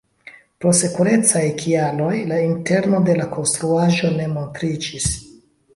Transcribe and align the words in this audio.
Pro 0.63 0.71
sekurecaj 0.77 1.43
kialoj 1.59 2.09
la 2.33 2.41
interno 2.47 3.05
de 3.11 3.19
la 3.21 3.31
konstruaĵo 3.39 4.13
ne 4.19 4.31
montriĝis. 4.37 5.11